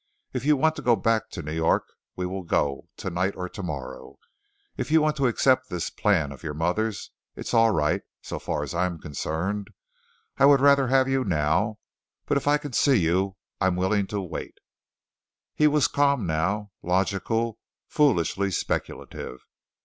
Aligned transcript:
If 0.33 0.45
you 0.45 0.57
want 0.57 0.75
to 0.77 0.81
go 0.81 0.95
back 0.95 1.29
to 1.29 1.43
New 1.43 1.53
York, 1.53 1.85
we 2.15 2.25
will 2.25 2.41
go, 2.41 2.89
tonight 2.97 3.35
or 3.35 3.47
tomorrow. 3.47 4.17
If 4.75 4.89
you 4.89 4.99
want 4.99 5.15
to 5.17 5.27
accept 5.27 5.69
this 5.69 5.91
plan 5.91 6.31
of 6.31 6.41
your 6.41 6.55
mother's, 6.55 7.11
it's 7.35 7.53
all 7.53 7.69
right, 7.69 8.01
so 8.19 8.39
far 8.39 8.63
as 8.63 8.73
I 8.73 8.87
am 8.87 8.97
concerned. 8.97 9.67
I 10.37 10.47
would 10.47 10.59
rather 10.59 10.87
have 10.87 11.07
you 11.07 11.23
now, 11.23 11.77
but 12.25 12.35
if 12.35 12.47
I 12.47 12.57
can 12.57 12.73
see 12.73 12.95
you, 12.97 13.35
I 13.59 13.67
am 13.67 13.75
willing 13.75 14.07
to 14.07 14.19
wait." 14.21 14.57
He 15.53 15.67
was 15.67 15.87
calm 15.87 16.25
now, 16.25 16.71
logical, 16.81 17.59
foolishly 17.87 18.49
speculative. 18.49 19.41